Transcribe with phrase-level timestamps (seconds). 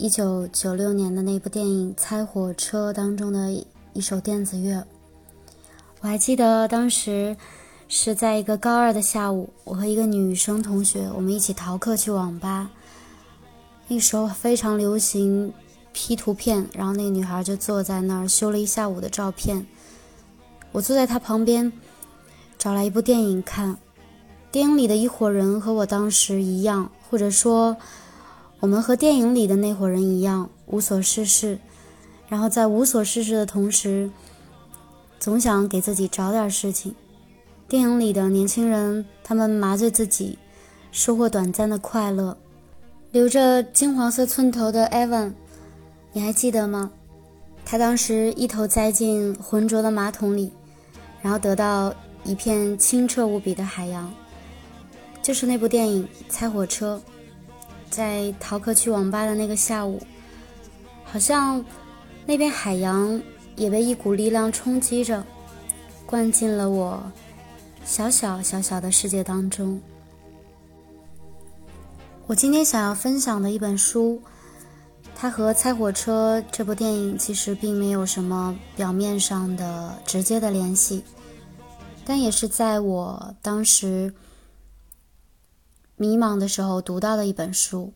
[0.00, 3.52] 一九九六年的那部电影《猜火车》当中的
[3.92, 4.82] 一首电子乐。
[6.00, 7.36] 我还记得当时
[7.86, 12.70] 是在一个高二的下午，我和一个女生同学，我们一起逃课去网吧。
[13.88, 15.52] 那时候非常流行
[15.92, 19.66] P 图片，然后那个女孩就坐在那儿修了一下午的照片。
[20.72, 21.70] 我坐在她旁边，
[22.56, 23.76] 找来一部电影看。
[24.50, 27.76] 电影里的一伙人和我当时一样，或者说。
[28.60, 31.58] 我们和电影里的那伙人一样无所事事，
[32.28, 34.10] 然后在无所事事的同时，
[35.18, 36.94] 总想给自己找点事情。
[37.66, 40.38] 电影里的年轻人，他们麻醉自己，
[40.92, 42.36] 收获短暂的快乐。
[43.12, 45.32] 留着金黄色寸头的 Evan，
[46.12, 46.90] 你还记得吗？
[47.64, 50.52] 他当时一头栽进浑浊的马桶里，
[51.22, 51.94] 然后得到
[52.24, 54.12] 一片清澈无比的海洋。
[55.22, 57.00] 就是那部电影《猜火车》。
[57.90, 60.00] 在逃课去网吧的那个下午，
[61.04, 61.62] 好像
[62.24, 63.20] 那片海洋
[63.56, 65.24] 也被一股力量冲击着，
[66.06, 67.02] 灌进了我
[67.84, 69.80] 小小小小的世界当中。
[72.28, 74.22] 我今天想要分享的一本书，
[75.16, 81.02] 它和《猜火车》这部电影其实并没有什么表面上的直接的联系，
[82.04, 84.14] 但也是在我当时。
[86.00, 87.92] 迷茫的时候读到的一本书，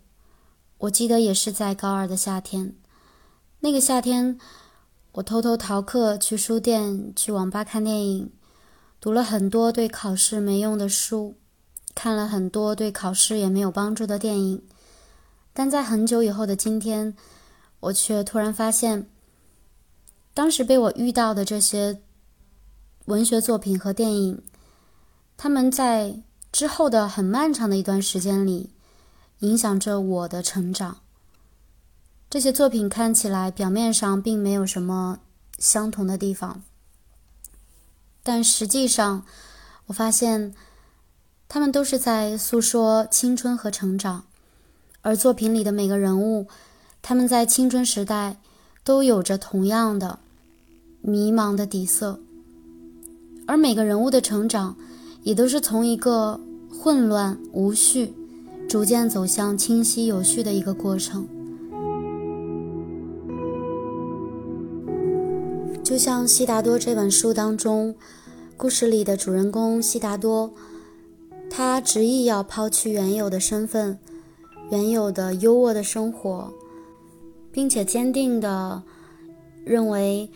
[0.76, 2.76] 我记得也是在高二的夏天。
[3.60, 4.38] 那个夏天，
[5.12, 8.30] 我偷偷逃课去书店、去网吧看电影，
[9.00, 11.36] 读了很多对考试没用的书，
[11.94, 14.62] 看了很多对考试也没有帮助的电影。
[15.54, 17.16] 但在很久以后的今天，
[17.80, 19.08] 我却突然发现，
[20.34, 22.02] 当时被我遇到的这些
[23.06, 24.42] 文学作品和电影，
[25.38, 26.20] 他们在。
[26.54, 28.70] 之后的很漫长的一段时间里，
[29.40, 30.98] 影响着我的成长。
[32.30, 35.18] 这些作品看起来表面上并没有什么
[35.58, 36.62] 相同的地方，
[38.22, 39.26] 但实际上，
[39.86, 40.54] 我发现
[41.48, 44.24] 他们都是在诉说青春和成长。
[45.02, 46.46] 而作品里的每个人物，
[47.02, 48.36] 他们在青春时代
[48.84, 50.20] 都有着同样的
[51.00, 52.20] 迷茫的底色，
[53.44, 54.76] 而每个人物的成长。
[55.24, 56.38] 也都是从一个
[56.70, 58.12] 混乱无序，
[58.68, 61.26] 逐渐走向清晰有序的一个过程。
[65.82, 67.94] 就像《悉达多》这本书当中，
[68.58, 70.52] 故事里的主人公悉达多，
[71.48, 73.98] 他执意要抛弃原有的身份、
[74.70, 76.52] 原有的优渥的生活，
[77.50, 78.82] 并且坚定地
[79.64, 80.28] 认为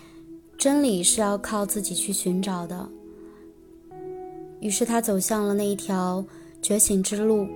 [0.56, 2.88] 真理是要靠自己去寻找的。
[4.60, 6.24] 于是他走向了那一条
[6.60, 7.46] 觉醒之路。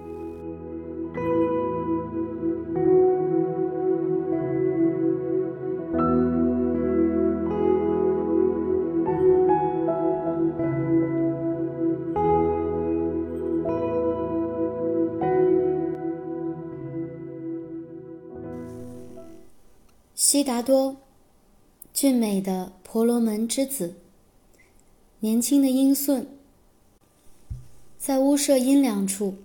[20.15, 20.97] 悉达多，
[21.93, 23.95] 俊美的婆罗门之子，
[25.21, 26.27] 年轻的英顺。
[28.05, 29.37] 在屋舍阴凉处，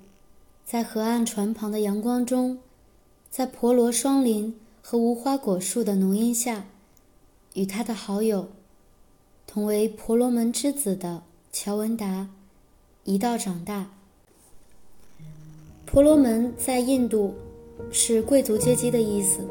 [0.65, 2.57] 在河岸船旁的阳光中，
[3.29, 6.65] 在婆罗双林和无花果树的浓荫下，
[7.53, 8.47] 与他的好友，
[9.45, 11.21] 同为婆罗门之子的
[11.51, 12.29] 乔文达
[13.03, 13.91] 一道长大。
[15.85, 17.35] 婆罗门在印度
[17.91, 19.41] 是贵族阶级的意思。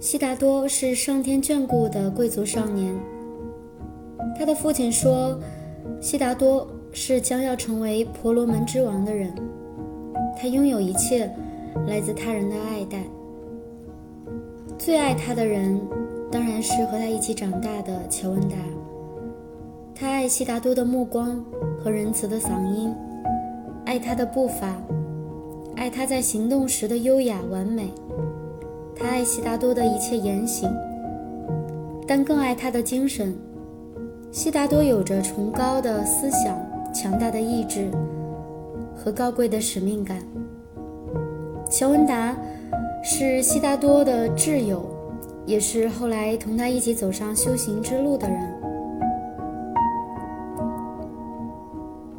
[0.00, 2.94] 悉达多是上天眷顾的贵族少年。
[4.38, 5.40] 他的父亲说，
[6.02, 6.68] 悉达多。
[6.92, 9.32] 是将要成为婆罗门之王的人，
[10.38, 11.30] 他拥有一切
[11.88, 13.02] 来自他人的爱戴。
[14.78, 15.80] 最爱他的人，
[16.30, 18.56] 当然是和他一起长大的乔文达。
[19.94, 21.42] 他爱悉达多的目光
[21.82, 22.92] 和仁慈的嗓音，
[23.86, 24.76] 爱他的步伐，
[25.76, 27.88] 爱他在行动时的优雅完美。
[28.94, 30.70] 他爱悉达多的一切言行，
[32.06, 33.34] 但更爱他的精神。
[34.30, 36.71] 悉达多有着崇高的思想。
[36.92, 37.90] 强大的意志
[38.94, 40.18] 和高贵的使命感。
[41.70, 42.36] 乔文达
[43.02, 44.84] 是悉达多的挚友，
[45.46, 48.38] 也是后来同他一起走上修行之路的人。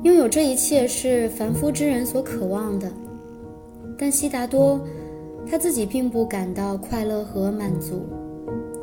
[0.01, 2.91] 拥有这一切是凡夫之人所渴望的，
[3.97, 4.81] 但悉达多
[5.49, 8.01] 他自己并不感到快乐和满足，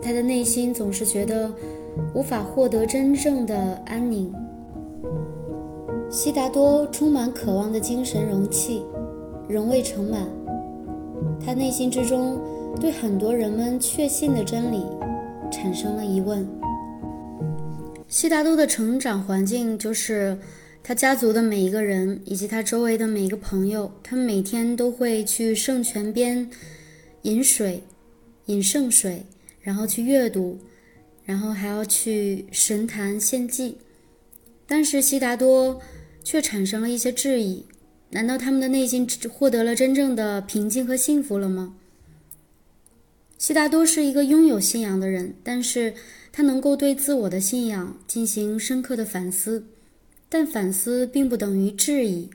[0.00, 1.50] 他的内心总是觉得
[2.14, 3.54] 无法获得真正的
[3.84, 4.32] 安宁。
[6.12, 8.84] 悉达多充满渴望的精神容器，
[9.48, 10.28] 仍未盛满。
[11.46, 12.36] 他内心之中
[12.80, 14.84] 对很多人们确信的真理
[15.52, 16.44] 产生了疑问。
[18.08, 20.36] 悉达多的成长环境就是
[20.82, 26.50] 他家族的每一个人以及他周围的每一个朋友，他们每天都会去圣泉边
[27.22, 27.84] 饮水，
[28.46, 29.24] 饮圣水，
[29.60, 30.58] 然后去阅读，
[31.24, 33.78] 然后还要去神坛献祭。
[34.66, 35.80] 但是悉达多。
[36.22, 37.64] 却产生了一些质疑：
[38.10, 41.76] 难道他们的内心获得了真正的平静和幸福了吗？
[43.38, 45.94] 悉达多是一个拥有信仰的人，但是
[46.30, 49.64] 他能够对自我的信仰进行深刻的反思，
[50.28, 52.28] 但反思并不等于质疑。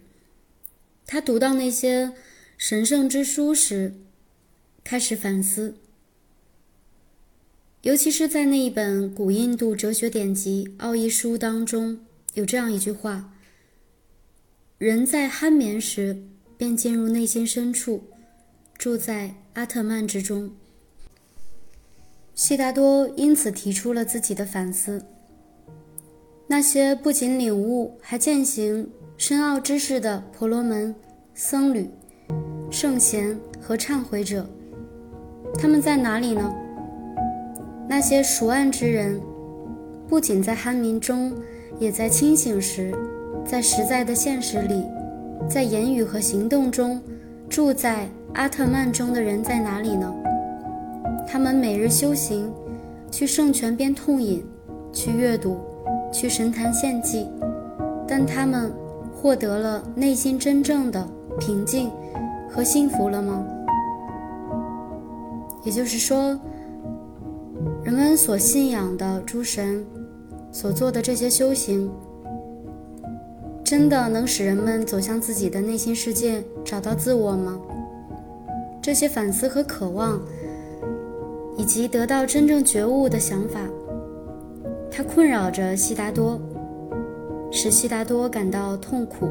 [1.06, 2.14] 他读到那些
[2.58, 3.94] 神圣之书时，
[4.84, 5.76] 开始反思，
[7.84, 12.00] 尤其是在那一本古印度哲学典籍《奥义书》当中，
[12.34, 13.32] 有这样一句话。
[14.78, 16.22] 人在酣眠时，
[16.58, 18.04] 便进入内心深处，
[18.78, 20.52] 住在阿特曼之中。
[22.34, 25.06] 悉达多因此提出了自己的反思：
[26.46, 30.94] 那些不仅领悟，还践行深奥知识的婆罗门、
[31.34, 31.90] 僧侣、
[32.70, 34.46] 圣贤和忏悔者，
[35.58, 36.54] 他们在哪里呢？
[37.88, 39.22] 那些熟谙之人，
[40.06, 41.34] 不仅在酣眠中，
[41.80, 42.94] 也在清醒时。
[43.46, 44.84] 在实在的现实里，
[45.48, 47.00] 在言语和行动中，
[47.48, 50.12] 住在阿特曼中的人在哪里呢？
[51.28, 52.52] 他们每日修行，
[53.12, 54.44] 去圣泉边痛饮，
[54.92, 55.58] 去阅读，
[56.12, 57.30] 去神坛献祭，
[58.08, 58.74] 但他们
[59.14, 61.08] 获得了内心真正的
[61.40, 61.92] 平静
[62.50, 63.46] 和幸福了吗？
[65.64, 66.40] 也就是说，
[67.84, 69.86] 人们所信仰的诸神
[70.52, 71.92] 所做的这些修行。
[73.66, 77.60] 真的能使人们走向自己的内心世界，找到自我吗？
[78.80, 80.22] 这些反思和渴望，
[81.58, 83.60] 以及得到真正觉悟的想法，
[84.92, 86.40] 它困扰着悉达多，
[87.52, 89.28] 使悉达多感到痛苦。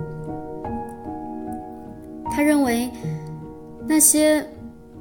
[2.32, 2.90] 他认为，
[3.86, 4.44] 那些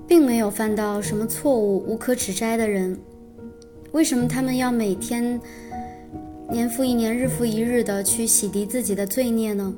[0.06, 2.96] 并没有犯到什么错误、无可指摘的人，
[3.94, 5.42] 为什么他们要每天？
[6.54, 9.74] 年复一年，日复一日的去洗涤自己的罪孽呢？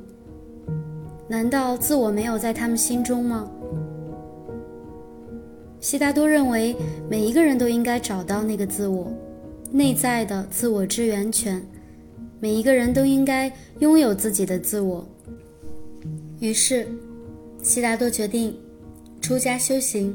[1.26, 3.50] 难道自我没有在他们心中吗？
[5.80, 6.76] 悉达多认为，
[7.08, 9.10] 每一个人都应该找到那个自我，
[9.72, 11.64] 内在的自我之源泉。
[12.40, 15.08] 每一个人都应该拥有自己的自我。
[16.40, 16.86] 于是，
[17.62, 18.54] 悉达多决定
[19.22, 20.14] 出家修行，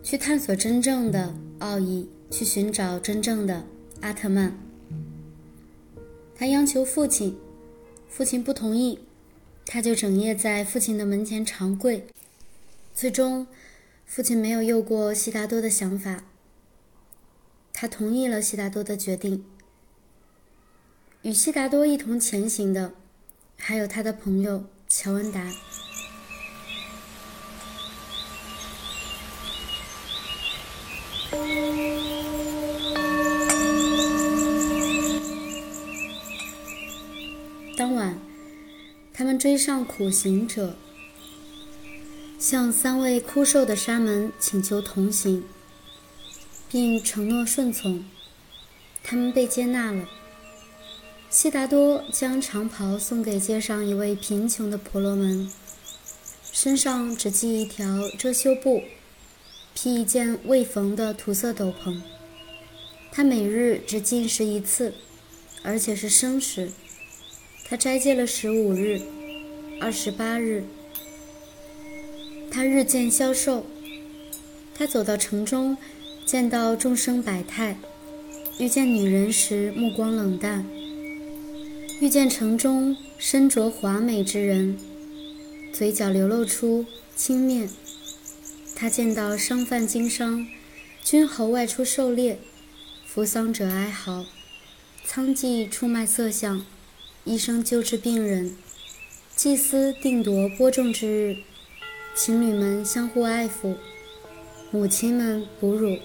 [0.00, 3.60] 去探索真正的奥义，去寻找真正的
[4.00, 4.56] 阿特曼。
[6.42, 7.38] 还央求父亲，
[8.08, 8.98] 父亲不同意，
[9.64, 12.04] 他就整夜在父亲的门前长跪。
[12.92, 13.46] 最终，
[14.06, 16.24] 父亲没有诱过悉达多的想法，
[17.72, 19.44] 他同意了悉达多的决定。
[21.22, 22.92] 与悉达多一同前行的，
[23.56, 25.48] 还有他的朋友乔文达。
[39.22, 40.74] 他们追上苦行者，
[42.40, 45.44] 向三位枯瘦的沙门请求同行，
[46.68, 48.04] 并承诺顺从。
[49.00, 50.08] 他们被接纳了。
[51.30, 55.48] 悉达多将长袍送给街上一位贫穷的婆罗门，
[56.50, 58.82] 身上只系一条遮羞布，
[59.72, 62.00] 披一件未缝的土色斗篷。
[63.12, 64.92] 他每日只进食一次，
[65.62, 66.72] 而且是生食。
[67.72, 69.00] 他斋戒了十五日、
[69.80, 70.62] 二十八日，
[72.50, 73.64] 他日渐消瘦。
[74.74, 75.78] 他走到城中，
[76.26, 77.78] 见到众生百态，
[78.58, 80.66] 遇见女人时目光冷淡，
[81.98, 84.76] 遇见城中身着华美之人，
[85.72, 86.84] 嘴角流露出
[87.16, 87.70] 轻蔑。
[88.76, 90.46] 他见到商贩经商，
[91.02, 92.38] 君侯外出狩猎，
[93.06, 94.26] 扶丧者哀嚎，
[95.08, 96.66] 娼妓出卖色相。
[97.24, 98.56] 医生救治病人，
[99.36, 101.36] 祭司定夺播种之日，
[102.16, 103.76] 情侣们相互爱抚，
[104.72, 106.00] 母亲们哺乳，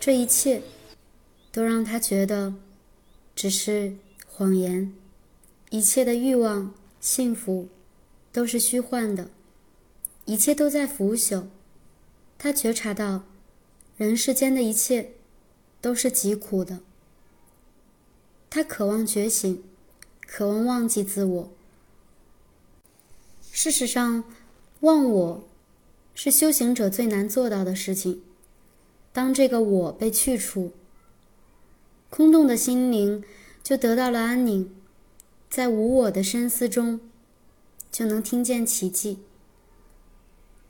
[0.00, 0.60] 这一切，
[1.52, 2.54] 都让他觉得，
[3.36, 3.94] 只是
[4.26, 4.92] 谎言，
[5.70, 7.68] 一切的欲望、幸福，
[8.32, 9.30] 都是虚幻的，
[10.24, 11.44] 一切都在腐朽。
[12.36, 13.22] 他觉察到，
[13.96, 15.12] 人世间的一切，
[15.80, 16.80] 都是极苦的。
[18.50, 19.62] 他渴望觉醒。
[20.34, 21.50] 渴望忘记自我，
[23.52, 24.24] 事实上，
[24.80, 25.44] 忘我
[26.14, 28.22] 是修行者最难做到的事情。
[29.12, 30.72] 当这个我被去除，
[32.08, 33.22] 空洞的心灵
[33.62, 34.74] 就得到了安宁，
[35.50, 36.98] 在无我的深思中，
[37.90, 39.18] 就能听见奇迹。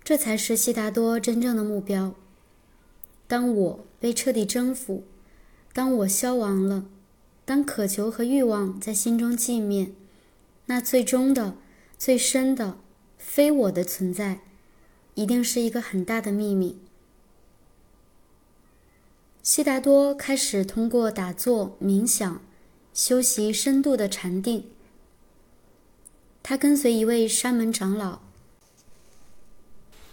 [0.02, 2.16] 这才是悉达多真正的目标。
[3.28, 5.04] 当我被彻底征服，
[5.72, 6.84] 当我消亡了，
[7.44, 9.90] 当渴求和欲望在心中寂灭，
[10.66, 11.56] 那最终的、
[11.98, 12.78] 最深的
[13.18, 14.40] 非我的存在，
[15.14, 16.78] 一定是一个很大的秘密。
[19.42, 22.40] 悉达多开始通过打坐、冥想、
[22.94, 24.64] 修习深度的禅定。
[26.44, 28.20] 他跟随一位沙门长老，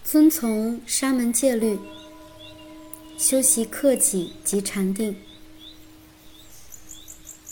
[0.04, 1.78] 遵从沙门戒律，
[3.20, 5.16] 修习克己及禅定。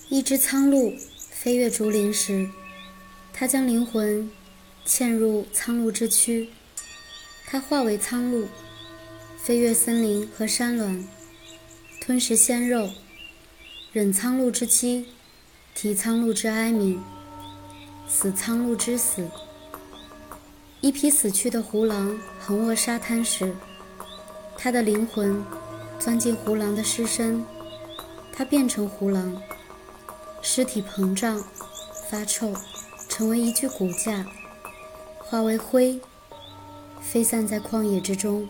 [0.10, 0.98] 一只苍鹭
[1.32, 2.50] 飞越竹林时，
[3.34, 4.32] 它将灵魂
[4.86, 6.50] 嵌入苍鹭之躯，
[7.46, 8.48] 它化为苍鹭，
[9.38, 11.06] 飞越森林和山峦。
[12.00, 12.90] 吞食鲜肉，
[13.92, 15.08] 忍苍鹭之饥，
[15.76, 17.04] 啼苍鹭之哀鸣，
[18.08, 19.28] 死苍鹭之死。
[20.80, 23.54] 一匹死去的胡狼横卧沙滩时，
[24.56, 25.44] 他的灵魂
[26.00, 27.44] 钻进胡狼的尸身，
[28.32, 29.42] 他变成胡狼，
[30.42, 31.44] 尸体膨胀
[32.10, 32.54] 发臭，
[33.10, 34.26] 成为一具骨架，
[35.20, 36.00] 化为灰，
[37.02, 38.48] 飞散在旷野之中。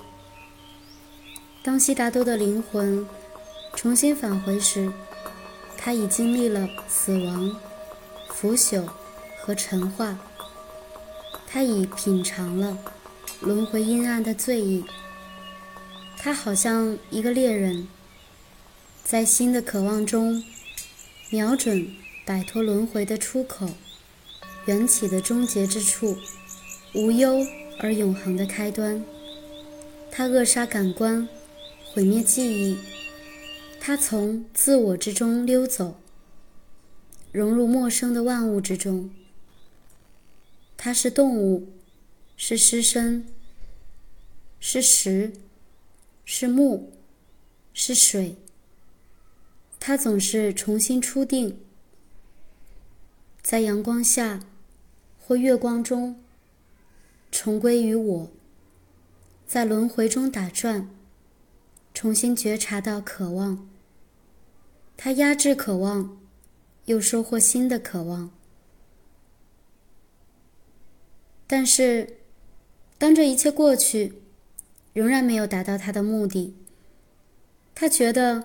[1.64, 3.08] 当悉达多的灵魂。
[3.76, 4.92] 重新返回时，
[5.78, 7.56] 他已经历了死亡、
[8.28, 8.90] 腐朽
[9.40, 10.18] 和陈化。
[11.46, 12.76] 他已品尝了
[13.40, 14.84] 轮回阴暗的醉意。
[16.18, 17.88] 他好像一个猎人，
[19.04, 20.44] 在新的渴望中，
[21.30, 21.94] 瞄准
[22.26, 23.70] 摆脱轮回的出口，
[24.66, 26.18] 缘起的终结之处，
[26.94, 27.46] 无忧
[27.80, 29.04] 而永恒的开端。
[30.10, 31.28] 他扼杀感官，
[31.92, 32.78] 毁灭记忆。
[33.78, 36.00] 他从自我之中溜走，
[37.34, 39.10] 融入陌生的万物之中。
[40.78, 41.68] 他是动物，
[42.38, 43.28] 是尸身，
[44.62, 45.34] 是石，
[46.24, 46.90] 是木，
[47.74, 48.38] 是水。
[49.88, 51.62] 他总是重新初定，
[53.42, 54.42] 在阳光下
[55.18, 56.22] 或月光中
[57.32, 58.32] 重归于我，
[59.48, 60.90] 在轮回中打转，
[61.94, 63.66] 重新觉察到渴望。
[64.98, 66.20] 他压制渴望，
[66.84, 68.30] 又收获新的渴望。
[71.48, 72.18] 但是，
[72.98, 74.22] 当这一切过去，
[74.92, 76.54] 仍然没有达到他的目的。
[77.74, 78.44] 他觉得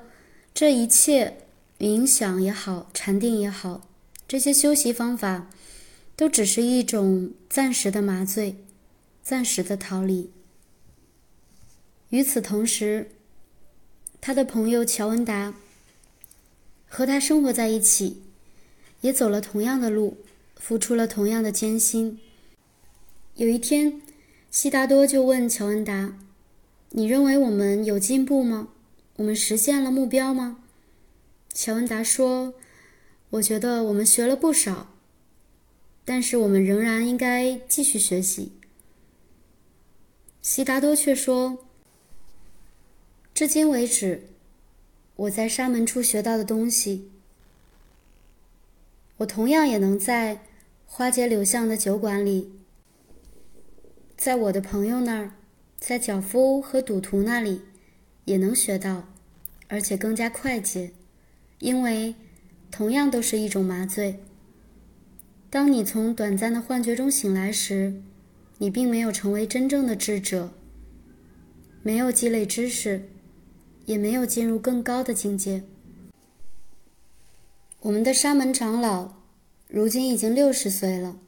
[0.54, 1.38] 这一切
[1.78, 3.88] 冥想也好，禅定也好，
[4.28, 5.50] 这些修习方法，
[6.14, 8.56] 都只是一种暂时的麻醉，
[9.22, 10.30] 暂时的逃离。
[12.10, 13.10] 与此同时，
[14.20, 15.54] 他的朋友乔文达。
[16.94, 18.20] 和他生活在一起，
[19.00, 20.18] 也走了同样的路，
[20.56, 22.20] 付出了同样的艰辛。
[23.36, 24.02] 有一天，
[24.50, 26.18] 悉达多就问乔恩达
[26.92, 28.68] ：“你认为我们有进步吗？
[29.22, 30.64] 我们实现了目标吗？”
[31.54, 32.54] 乔恩达说
[33.30, 34.88] ：“我觉得我们学了不少，
[36.04, 38.50] 但是我们仍然应该继续学习。”
[40.42, 41.64] 悉达多却说
[43.32, 44.28] ：“至今为止。”
[45.14, 47.10] 我在沙门处学到的东西，
[49.18, 50.42] 我同样也能在
[50.86, 52.50] 花街柳巷的酒馆里，
[54.16, 55.34] 在我的朋友那儿，
[55.78, 57.60] 在脚夫和赌徒那里，
[58.24, 59.11] 也能学到，
[59.72, 60.92] 而且更加快捷，
[61.58, 62.14] 因为
[62.70, 64.20] 同样都是一种麻醉。
[65.48, 68.02] 当你从短暂的幻觉中醒来时，
[68.58, 70.52] 你并没有成为真正的智者，
[71.82, 73.08] 没有积累知识。
[73.84, 75.64] 也没有进入更高的境界。
[77.80, 79.14] 我们的沙门长老
[79.66, 81.18] 如今已经六十岁了，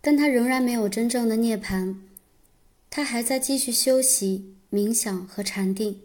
[0.00, 1.96] 但他仍然没有真正的涅槃，
[2.88, 6.00] 他还在继续修习冥想和禅定。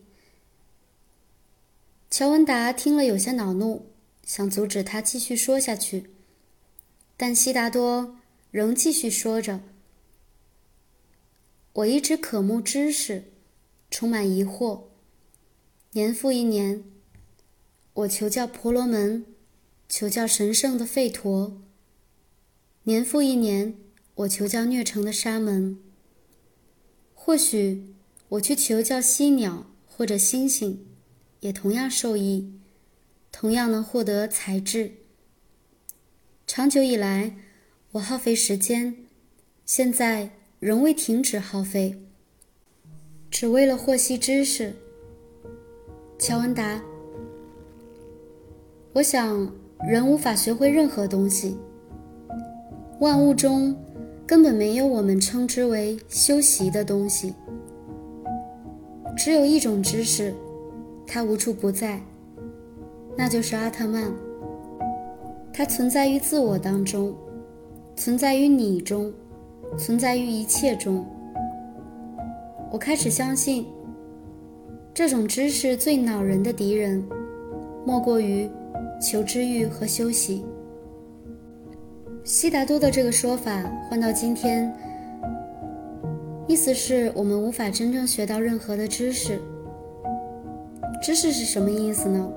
[2.14, 3.88] 乔文达听了有些恼怒，
[4.24, 6.12] 想阻止他继续说下去，
[7.18, 8.18] 但悉达多
[8.52, 9.62] 仍继续说着
[11.74, 13.32] ：“我一直渴慕知识，
[13.90, 14.84] 充满疑惑。”
[15.94, 16.84] 年复一年，
[17.94, 19.26] 我求教婆罗门，
[19.90, 21.64] 求教神圣的吠陀。
[22.84, 23.76] 年复一年，
[24.14, 25.80] 我求教虐城的沙门。
[27.16, 27.96] 或许
[28.30, 30.86] 我去求教犀鸟或者星星，
[31.44, 32.54] 也同样受益，
[33.30, 34.94] 同样能获得才智。
[36.48, 37.36] 长久以来，
[37.92, 38.96] 我耗费时间，
[39.66, 40.30] 现在
[40.62, 42.02] 仍未停止耗费，
[43.30, 44.74] 只为了获悉知识。
[46.18, 46.82] 乔文达，
[48.94, 49.54] 我想
[49.86, 51.58] 人无法学会任何东西。
[53.02, 53.76] 万物中
[54.26, 57.34] 根本没有我们称之为修习的东西，
[59.18, 60.34] 只有一种知识，
[61.06, 62.02] 它无处不在，
[63.16, 64.12] 那就是阿特曼。
[65.54, 67.16] 它存在于自我当中，
[67.96, 69.14] 存在于你中，
[69.78, 71.06] 存在于一切中。
[72.72, 73.68] 我开始相信，
[74.94, 77.04] 这种知识最恼人的敌人，
[77.86, 78.50] 莫过于
[79.00, 80.44] 求知欲和休息。
[82.24, 84.74] 悉达多的这个说法换到今天，
[86.48, 89.40] 意思是我们无法真正学到任何的知识。
[91.04, 92.32] 知识是什么意思呢？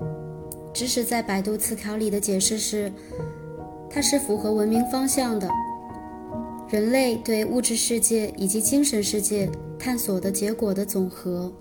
[0.74, 2.92] 知识在百度词条里的解释是，
[3.88, 5.48] 它是符合文明方向的，
[6.68, 11.52] 人类对物质世界以及精神世界探索的结果的总和。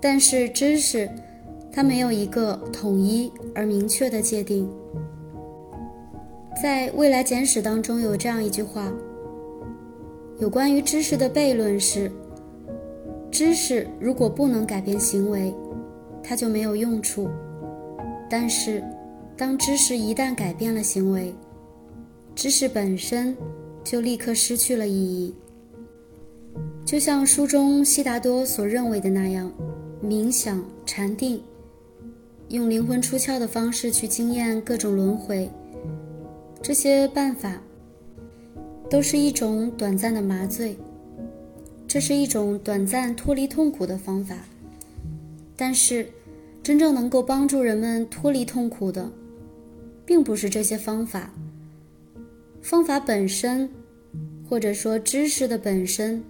[0.00, 1.06] 但是知识，
[1.70, 4.66] 它没有一个统一而明确的界定。
[6.62, 8.90] 在未来简史当中有这样一句话：
[10.38, 12.10] 有关于知识的悖论是，
[13.30, 15.54] 知识如果不能改变行为。
[16.20, 17.26] 它就没有用处，
[18.28, 18.84] 但是，
[19.34, 21.34] 当知识一旦改变了行为，
[22.34, 23.34] 知识本身
[23.82, 25.34] 就立刻失去了意义。
[26.84, 29.50] 就像书中悉达多所认为的那样，
[30.04, 31.40] 冥想、禅定，
[32.48, 35.50] 用灵魂出窍的方式去经验各种轮回，
[36.60, 37.58] 这些办法
[38.90, 40.76] 都是一种短暂的麻醉，
[41.88, 44.36] 这是一种短暂脱离痛苦的方法，
[45.56, 46.06] 但是。
[46.60, 49.10] 真正能够帮助人们脱离痛苦的，
[50.04, 51.32] 并不是这些方法。
[52.60, 53.70] 方法本身，
[54.46, 56.22] 或者说知识的本身，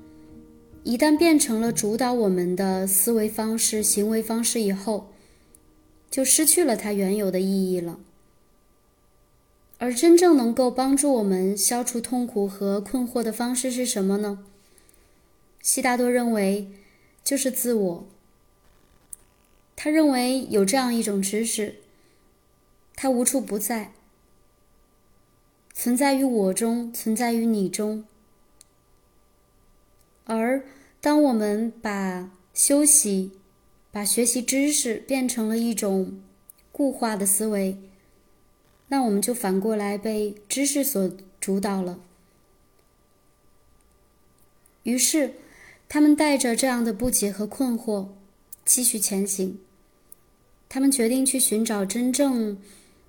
[0.85, 5.09] 一旦变成了主导我们的思维方式、行为方式以后，
[6.09, 7.99] 就失去了它原有的意义了。
[9.79, 14.45] 而真正能够帮助我们消除痛苦和困惑的方式是什么呢？
[15.61, 16.71] 悉达多认为，
[17.23, 18.07] 就是自我。
[19.77, 21.77] 他认为有这样一种知识，
[22.97, 23.93] 它无处不在，
[25.73, 28.05] 存在于我中，存在于你中。
[30.25, 30.65] 而
[31.01, 33.31] 当我们把休息、
[33.93, 36.21] 把学习知识变成了一种
[36.73, 37.79] 固化的思维，
[38.89, 42.01] 那我们就反过来被知识所主导了。
[44.83, 45.35] 于是，
[45.89, 48.09] 他们带着这样的不解和困惑，
[48.65, 49.59] 继续前行。
[50.69, 52.59] 他们决定去寻找真正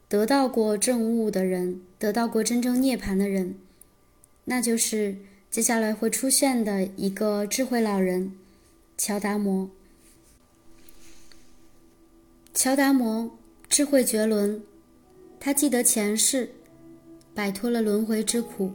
[0.08, 3.56] 得到过正悟的人，得到过真正涅槃的人，
[4.46, 5.18] 那就是
[5.52, 8.32] 接下来会出现的一个智慧老人——
[8.98, 9.70] 乔达摩。
[12.54, 13.38] 乔达摩
[13.68, 14.64] 智慧绝伦，
[15.38, 16.50] 他记得前世，
[17.36, 18.74] 摆脱了轮回之苦，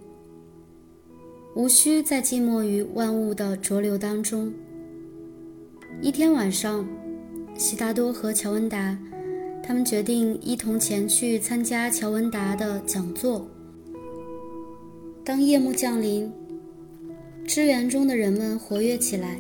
[1.55, 4.53] 无需再寂寞于万物的浊流当中。
[6.01, 6.87] 一天晚上。
[7.57, 8.99] 悉达多和乔文达，
[9.62, 13.47] 他们决定一同前去参加乔文达的讲座。
[15.23, 16.29] 当夜幕降临，
[17.47, 19.38] 支园中的人们活跃起来，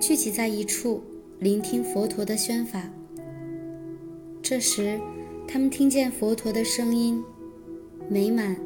[0.00, 1.00] 聚集在一处，
[1.38, 2.82] 聆听佛陀的宣法。
[4.42, 4.98] 这时，
[5.46, 7.22] 他们听见佛陀的声音，
[8.08, 8.56] 美满、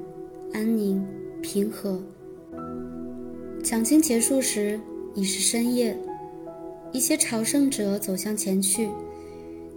[0.54, 1.06] 安宁、
[1.42, 2.02] 平和。
[3.62, 4.80] 讲经结束时，
[5.14, 5.96] 已是深夜。
[6.92, 8.88] 一些朝圣者走向前去，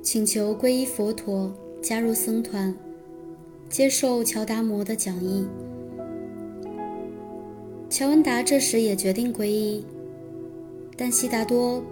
[0.02, 2.74] 请求皈依佛陀，加入僧团，
[3.70, 5.46] 接受乔达摩的讲义。
[7.90, 9.86] 乔文达这时也决定皈依，
[10.98, 11.84] 但悉达多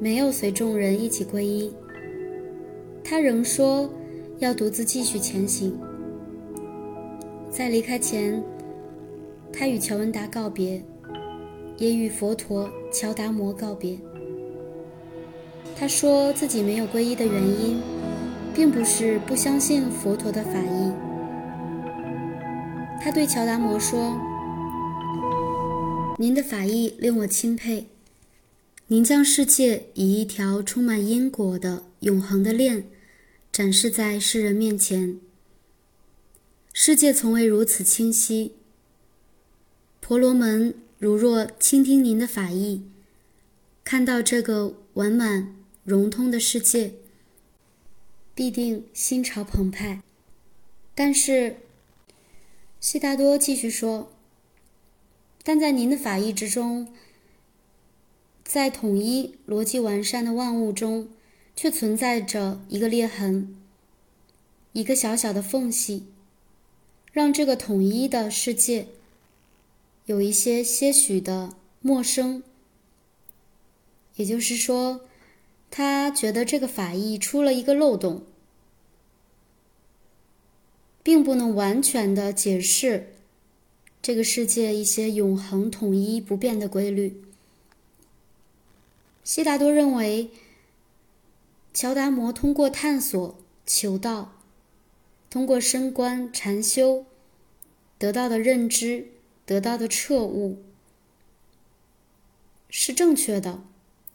[0.00, 1.72] 没有随众人一起皈依，
[3.04, 3.88] 他仍说
[4.38, 5.78] 要独自继续前行。
[7.50, 8.42] 在离开前，
[9.52, 10.82] 他与乔文达告别，
[11.76, 13.98] 也与佛陀、乔达摩告别。
[15.76, 17.80] 他说自己没有皈依的原因，
[18.54, 20.92] 并不是不相信佛陀的法义。
[23.00, 24.16] 他对乔达摩说
[26.16, 27.86] ：“您的法义令我钦佩，
[28.86, 32.86] 您将世界以一条充满因果的永恒的链
[33.50, 35.18] 展示在世人面前。
[36.72, 38.52] 世界从未如此清晰。
[40.00, 42.82] 婆罗门如若倾听您的法义，
[43.84, 46.94] 看到这个完满。”融通的世界，
[48.34, 50.02] 必定心潮澎湃。
[50.94, 51.58] 但是，
[52.80, 54.10] 悉达多继续说
[55.44, 56.88] ：“但在您的法义之中，
[58.42, 61.10] 在统一、逻辑完善的万物中，
[61.54, 63.54] 却存在着一个裂痕，
[64.72, 66.06] 一个小小的缝隙，
[67.12, 68.86] 让这个统一的世界
[70.06, 72.42] 有一些些许的陌生。
[74.16, 75.00] 也就是说，
[75.70, 78.24] 他觉得这个法义出了一个漏洞。”
[81.02, 83.12] 并不能完全的解释
[84.00, 87.22] 这个世界一些永恒、统一、不变的规律。
[89.22, 90.30] 悉达多认为，
[91.74, 93.36] 乔达摩通过探索、
[93.66, 94.32] 求道，
[95.28, 97.04] 通过升观、禅修，
[97.98, 99.08] 得到的认知、
[99.46, 100.62] 得到的彻悟
[102.68, 103.62] 是正确的，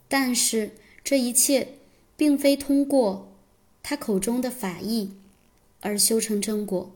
[0.08, 0.72] 但是
[1.04, 1.76] 这一切
[2.15, 3.32] 并非通过
[3.82, 5.12] 他口中的法义。
[5.82, 6.92] 而修成正果，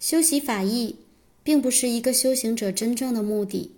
[0.00, 0.96] 修习法义，
[1.44, 3.70] 并不是一个修行者真正的目的。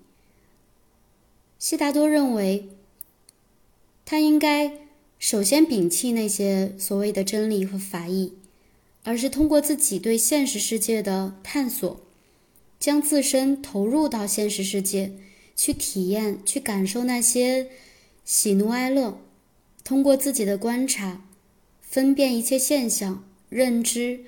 [1.59, 2.71] 悉达多认为，
[4.07, 4.79] 他应该
[5.19, 8.33] 首先摒弃那些所谓的真理和法义，
[9.05, 12.01] 而是通过自己对现实世界的探索，
[12.79, 15.13] 将自身投入到现实世界，
[15.57, 17.69] 去体验、去感受那些
[18.25, 19.19] 喜怒哀乐，
[19.83, 21.23] 通过自己的观察。
[21.81, 24.25] 分辨一切现象，认知，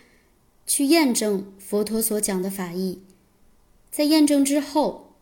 [0.67, 3.01] 去验证佛陀所讲的法义，
[3.91, 5.15] 在验证之后，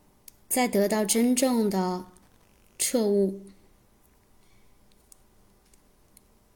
[0.48, 2.06] 再得到真正的
[2.76, 3.42] 彻悟。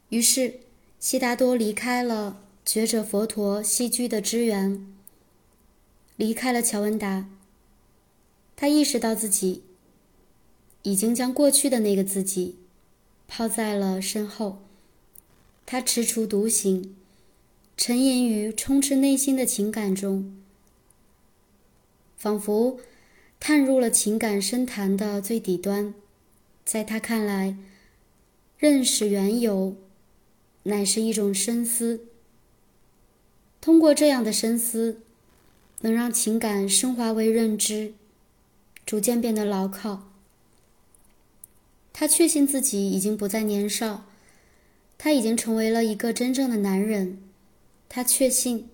[0.09, 0.59] 于是，
[0.99, 4.85] 悉达多离开了觉者佛陀栖居的支援，
[6.17, 7.29] 离开了乔文达。
[8.57, 9.63] 他意识到自己
[10.83, 12.57] 已经将过去的那个自己
[13.29, 14.65] 抛在了身后。
[15.65, 16.97] 他踟蹰独行，
[17.77, 20.37] 沉吟于充斥内心的情感中，
[22.17, 22.81] 仿佛
[23.39, 25.95] 探入了情感深潭的最底端。
[26.65, 27.57] 在他看来，
[28.59, 29.77] 认识缘由，
[30.65, 32.01] 乃是一种深思。
[33.67, 35.01] 通过这样的深思，
[35.81, 37.95] 能让情感升华为认知，
[38.87, 40.13] 逐渐变得牢靠。
[41.93, 44.07] 他确信自己已经不再年少。
[44.97, 47.19] 他已经成为了一个真正的男人，
[47.89, 48.69] 他确信，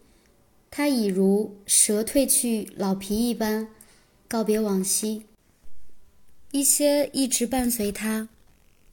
[0.71, 3.69] 他已如蛇褪去老皮一般，
[4.29, 5.25] 告别往昔。
[6.51, 8.29] 一些一直伴随他、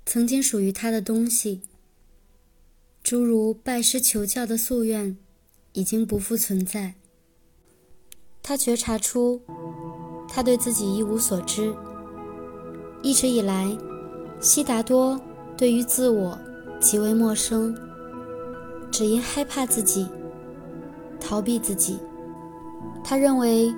[0.06, 1.60] 曾经属于他的东西，
[3.04, 5.18] 诸如拜师求教的夙愿，
[5.74, 6.96] 已经不复存在。
[8.42, 9.42] 他觉察出，
[10.28, 11.74] 他对自己一无所知。
[13.02, 13.78] 一直以来，
[14.40, 15.20] 悉达多
[15.58, 16.38] 对于自我。
[16.82, 17.76] 极为陌生，
[18.90, 20.08] 只因害怕自己，
[21.20, 22.00] 逃避自己。
[23.04, 23.76] 他认为，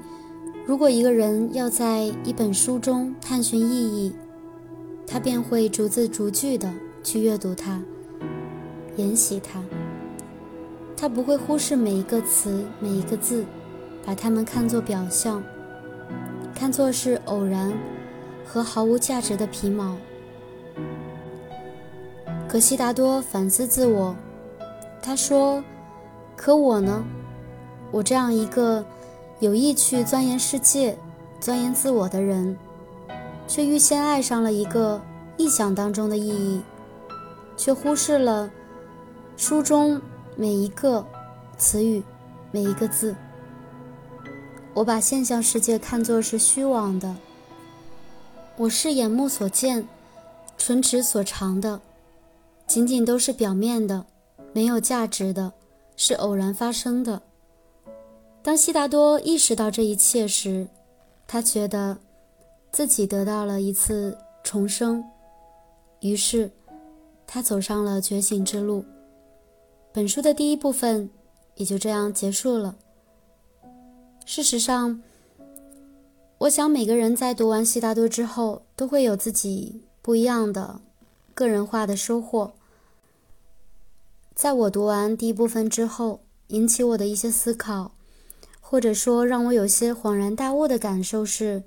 [0.67, 4.13] 如果一个人要在一本书中探寻意义，
[5.07, 6.71] 他便会逐字逐句地
[7.03, 7.81] 去阅读它，
[8.97, 9.80] 研习它。
[11.01, 13.43] 他不会忽视每一个词、每一个字，
[14.05, 15.41] 把它们看作表象，
[16.53, 17.73] 看作是偶然
[18.45, 19.97] 和毫无价值的皮毛。
[22.47, 24.15] 可悉达多反思自我，
[25.01, 25.63] 他说
[26.37, 27.03] ：“可我呢？
[27.89, 28.85] 我这样一个
[29.39, 30.95] 有意去钻研世界、
[31.39, 32.55] 钻研自我的人，
[33.47, 35.01] 却预先爱上了一个
[35.39, 36.61] 臆想当中的意义，
[37.57, 38.51] 却忽视了
[39.35, 39.99] 书中
[40.35, 41.05] 每一个
[41.57, 42.01] 词语、
[42.51, 43.15] 每一个字。
[44.73, 47.15] 我把现象世界看作是虚妄的，
[48.57, 49.87] 我是眼目所见、
[50.57, 51.79] 唇齿所尝的。”
[52.67, 54.05] 仅仅都是表面的，
[54.53, 55.51] 没有价值的，
[55.97, 57.21] 是偶然发生的。
[58.41, 60.65] 当悉达多意识到这一切时，
[61.27, 61.97] 他觉得
[62.71, 65.03] 自己得到了一次重生，
[65.99, 66.49] 于是
[67.27, 68.85] 他走上了觉醒之路。
[69.93, 71.09] 本书的第一部分
[71.55, 72.77] 也就这样结束了。
[74.25, 75.01] 事实上，
[76.37, 80.79] 我想每个人在读完悉达多之后，都会有自己不一样的、
[81.33, 82.53] 个人化的收获。
[84.33, 87.91] 在我读完第一部分之后，引起我的一些思考，
[88.61, 91.63] 或者说让我有些恍然大悟的感受是：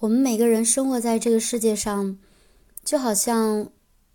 [0.00, 2.18] 我们每个人生活在这个世界上，
[2.84, 3.70] 就好像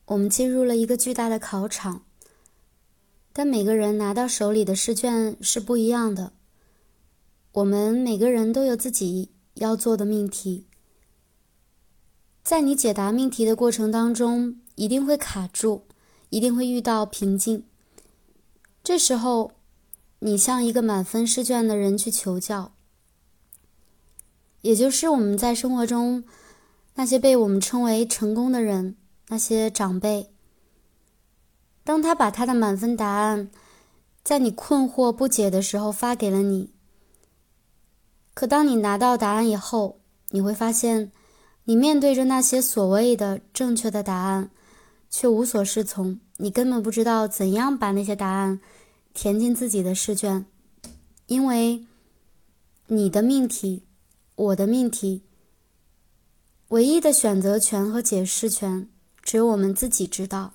[0.05, 2.03] 我们进入了一个巨大的考场，
[3.31, 6.33] 但每个人拿到手里的试卷是不一样的。
[7.53, 10.65] 我们每个人都有自己要做的命题，
[12.43, 15.85] 在你解答命题的过程当中，一定会卡住。
[16.31, 17.63] 一定会遇到瓶颈，
[18.83, 19.53] 这时候
[20.19, 22.73] 你向一个满分试卷的人去求教，
[24.61, 26.23] 也就是我们在生活中
[26.93, 28.95] 那些被我们称为成功的人，
[29.29, 30.31] 那些长辈。
[31.89, 33.49] 当他把他的满分答案
[34.23, 36.69] 在你困惑不解的时候发给了你，
[38.35, 39.99] 可当你拿到答案以后，
[40.29, 41.11] 你会发现，
[41.63, 44.51] 你面对着那些所谓的正确的答案，
[45.09, 46.19] 却无所适从。
[46.37, 48.59] 你根本不知道怎样把那些答案
[49.15, 50.45] 填进自己的试卷，
[51.25, 51.87] 因为
[52.85, 53.87] 你的命题，
[54.35, 55.23] 我的命题，
[56.67, 58.87] 唯一的选择权和解释权
[59.23, 60.53] 只有我们自己知道。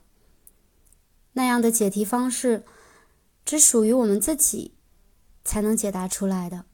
[1.34, 2.64] 那样的解题方式，
[3.44, 4.72] 只属于我们自己
[5.44, 6.64] 才能解答出来的。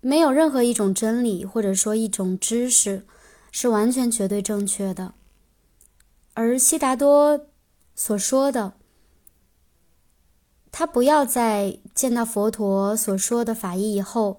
[0.00, 3.04] 没有任何一种真理或者说一种知识
[3.50, 5.14] 是完全绝对正确的，
[6.34, 7.46] 而悉达多。
[8.00, 8.74] 所说的，
[10.70, 14.38] 他不要在见到佛陀所说的法义以后，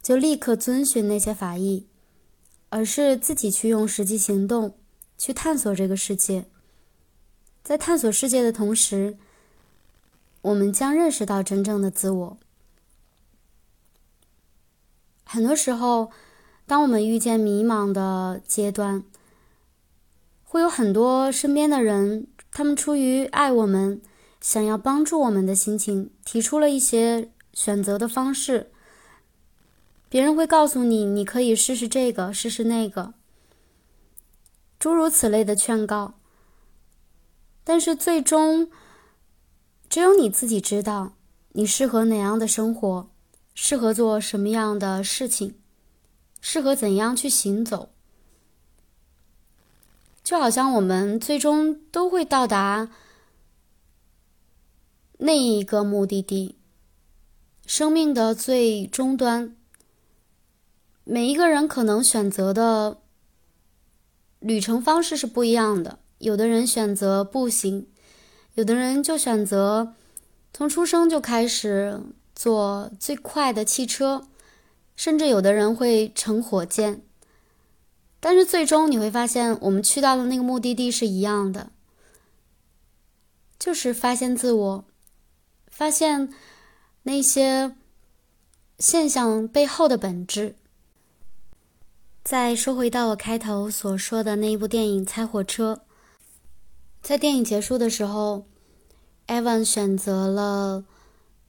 [0.00, 1.88] 就立刻遵循那些法义，
[2.68, 4.78] 而是自己去用实际行动
[5.18, 6.46] 去探索这个世界。
[7.70, 9.16] 在探索世界的同时，
[10.42, 12.36] 我们将认识到真正的自我。
[15.22, 16.10] 很多时候，
[16.66, 19.04] 当我们遇见迷茫的阶段，
[20.42, 22.26] 会有很多身边的人。
[22.50, 24.02] 他们出于爱我们，
[24.40, 28.72] 想要帮助我们的心情，提出了一些选择的方式。
[30.08, 33.14] 别人会告诉你，你可以试试这个，试试那个，
[34.80, 36.14] 诸如此类的劝告。
[37.64, 38.70] 但是最终，
[39.88, 41.12] 只有你自己知道，
[41.52, 43.10] 你适合哪样的生活，
[43.54, 45.54] 适合做什么样的事情，
[46.40, 47.90] 适合怎样去行走。
[50.22, 52.88] 就好像我们最终都会到达
[55.18, 56.56] 那一个目的地，
[57.66, 59.56] 生命的最终端。
[61.02, 62.98] 每一个人可能选择的
[64.38, 67.86] 旅程方式是不一样的，有的人选择步行，
[68.54, 69.94] 有的人就选择
[70.52, 71.98] 从出生就开始
[72.34, 74.28] 坐最快的汽车，
[74.94, 77.02] 甚至有的人会乘火箭。
[78.20, 81.72] 但是最终你会发现，我们去到的那个目的地是一样的，
[83.58, 84.84] 就是发现自我，
[85.68, 86.30] 发现
[87.04, 87.74] 那些
[88.78, 90.54] 现象背后的本质。
[92.22, 95.80] 再说回到我开头所说的那一部电影《猜火车》，
[97.02, 98.46] 在电影结束的时候
[99.26, 100.84] ，Evan 选择了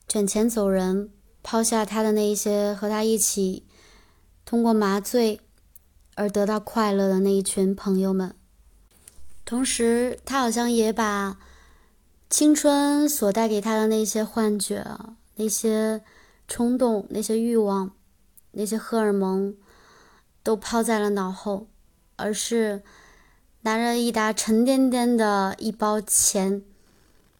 [0.07, 1.11] 卷钱走人，
[1.43, 3.65] 抛下他的那一些和他一起
[4.45, 5.41] 通过麻醉。
[6.15, 8.35] 而得到快乐的那一群朋友们，
[9.45, 11.39] 同时，他好像也把
[12.29, 14.85] 青春所带给他的那些幻觉、
[15.37, 16.03] 那些
[16.49, 17.95] 冲动、那些欲望、
[18.51, 19.55] 那些荷尔蒙，
[20.43, 21.67] 都抛在了脑后，
[22.17, 22.83] 而是
[23.61, 26.63] 拿着一沓沉甸甸的一包钱。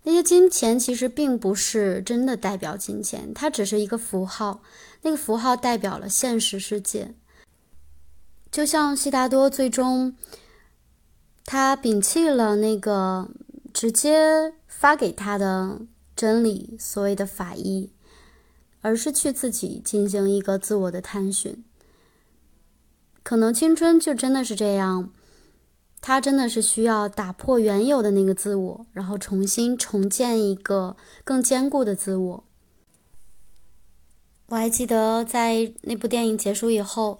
[0.03, 4.63] 那些金钱其实并不是真的代表金钱，它只是一个符号，
[5.03, 7.13] 那个符号代表了现实世界。
[8.51, 10.15] 就像悉达多最终，
[11.45, 13.29] 他摒弃了那个
[13.71, 15.81] 直接发给他的
[16.15, 17.91] 真理，所谓的法医，
[18.81, 21.63] 而是去自己进行一个自我的探寻。
[23.23, 25.11] 可能青春就真的是这样，
[26.01, 32.43] 他真的是需要打破原有的那个自我，然后重新重建一个更坚固的自我。
[34.47, 37.19] 我还记得在那部电影结束以后。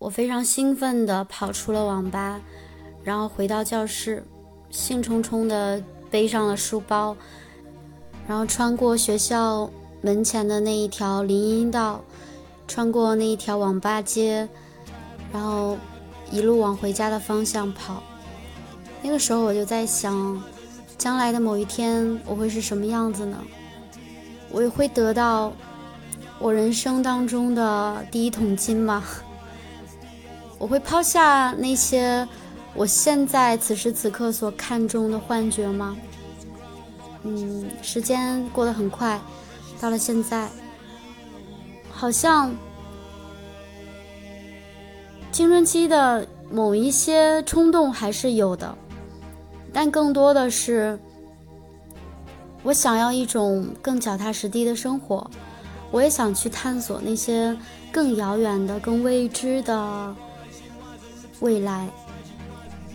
[0.00, 2.40] 我非常兴奋地跑出了网吧，
[3.02, 4.22] 然后回到教室，
[4.70, 7.16] 兴冲冲地背上了书包，
[8.24, 9.68] 然后穿过学校
[10.00, 12.04] 门前的那一条林荫道，
[12.68, 14.48] 穿过那一条网吧街，
[15.32, 15.76] 然后
[16.30, 18.02] 一路往回家的方向跑。
[19.02, 20.42] 那个时候我就在想，
[20.96, 23.38] 将来的某一天我会是什么样子呢？
[24.50, 25.52] 我也会得到
[26.38, 29.04] 我人生当中的第一桶金吗？
[30.58, 32.26] 我会抛下那些
[32.74, 35.96] 我现在此时此刻所看重的幻觉吗？
[37.22, 39.20] 嗯，时间过得很快，
[39.80, 40.48] 到了现在，
[41.90, 42.52] 好像
[45.38, 48.76] 青春期的某一些冲动还是有的，
[49.72, 50.98] 但更多的是
[52.64, 55.30] 我想要一种更脚踏实地的生活，
[55.92, 57.56] 我也想去探索那些
[57.92, 60.16] 更遥远的、更未知的。
[61.38, 61.88] 未来，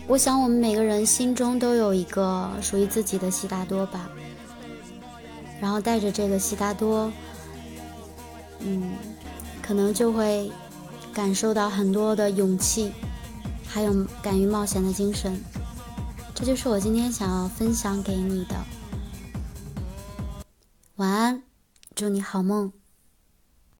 [0.06, 4.10] 我想我们每个人心中都有一个属于自己的悉达多吧。
[5.62, 7.10] 然后带着这个悉达多，
[8.58, 8.92] 嗯，
[9.62, 10.52] 可能就会
[11.14, 12.92] 感受到很多的勇气，
[13.66, 15.40] 还有敢于冒险的精神。
[16.34, 18.56] 这就是我今天想要分享给你的。
[20.96, 21.42] 晚安，
[21.94, 22.72] 祝你好梦。